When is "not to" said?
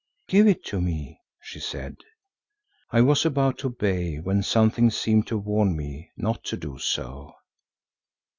6.17-6.57